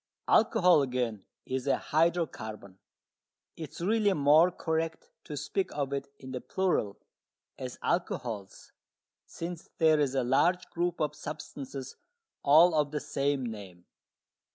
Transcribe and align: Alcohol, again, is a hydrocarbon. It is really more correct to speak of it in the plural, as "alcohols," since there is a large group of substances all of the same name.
Alcohol, 0.27 0.81
again, 0.81 1.25
is 1.45 1.67
a 1.67 1.77
hydrocarbon. 1.77 2.77
It 3.55 3.69
is 3.69 3.81
really 3.81 4.13
more 4.13 4.49
correct 4.49 5.11
to 5.25 5.37
speak 5.37 5.69
of 5.75 5.93
it 5.93 6.11
in 6.17 6.31
the 6.31 6.41
plural, 6.41 6.97
as 7.59 7.77
"alcohols," 7.83 8.71
since 9.27 9.69
there 9.77 9.99
is 9.99 10.15
a 10.15 10.23
large 10.23 10.67
group 10.71 10.99
of 10.99 11.13
substances 11.13 11.97
all 12.41 12.73
of 12.73 12.89
the 12.89 12.99
same 12.99 13.45
name. 13.45 13.85